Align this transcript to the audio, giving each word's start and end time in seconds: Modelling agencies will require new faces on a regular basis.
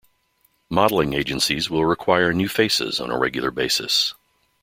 Modelling 0.67 1.13
agencies 1.13 1.69
will 1.69 1.85
require 1.85 2.33
new 2.33 2.49
faces 2.49 2.99
on 2.99 3.11
a 3.11 3.19
regular 3.19 3.51
basis. 3.51 4.15